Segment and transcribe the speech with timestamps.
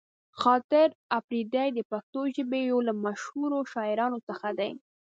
[0.41, 0.87] خاطر
[1.19, 4.71] اپريدی د پښتو ژبې يو له مشهورو شاعرانو څخه دې.